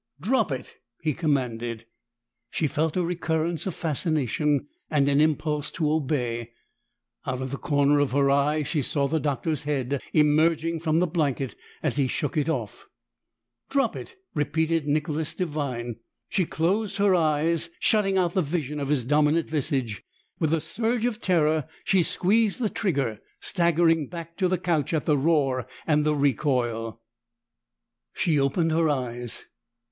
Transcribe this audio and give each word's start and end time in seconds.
"Drop 0.19 0.51
it!" 0.51 0.77
he 1.03 1.13
commanded. 1.13 1.85
She 2.49 2.65
felt 2.65 2.97
a 2.97 3.03
recurrence 3.03 3.67
of 3.67 3.75
fascination, 3.75 4.65
and 4.89 5.07
an 5.07 5.21
impulse 5.21 5.69
to 5.69 5.91
obey. 5.91 6.53
Out 7.27 7.39
of 7.39 7.51
the 7.51 7.57
corner 7.59 7.99
of 7.99 8.09
her 8.11 8.31
eye, 8.31 8.63
she 8.63 8.81
saw 8.81 9.07
the 9.07 9.19
Doctor's 9.19 9.61
head 9.61 10.01
emerging 10.11 10.79
from 10.79 10.97
the 10.97 11.05
blanket 11.05 11.53
as 11.83 11.97
he 11.97 12.07
shook 12.07 12.35
it 12.35 12.49
off. 12.49 12.87
"Drop 13.69 13.95
it!" 13.95 14.15
repeated 14.33 14.87
Nicholas 14.87 15.35
Devine. 15.35 15.97
She 16.29 16.45
closed 16.45 16.97
her 16.97 17.13
eyes, 17.13 17.69
shutting 17.79 18.17
out 18.17 18.33
the 18.33 18.41
vision 18.41 18.79
of 18.79 18.87
his 18.89 19.05
dominant 19.05 19.51
visage. 19.51 20.01
With 20.39 20.51
a 20.51 20.61
surge 20.61 21.05
of 21.05 21.21
terror, 21.21 21.67
she 21.83 22.01
squeezed 22.01 22.57
the 22.57 22.69
trigger, 22.71 23.19
staggering 23.39 24.07
back 24.07 24.35
to 24.37 24.47
the 24.47 24.57
couch 24.57 24.95
at 24.95 25.05
the 25.05 25.15
roar 25.15 25.67
and 25.85 26.03
the 26.03 26.15
recoil. 26.15 27.03
She 28.15 28.39
opened 28.39 28.71
her 28.71 28.89
eyes. 28.89 29.45